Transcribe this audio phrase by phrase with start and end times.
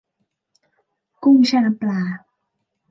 [1.23, 1.99] กุ้งแช่น้ำปลา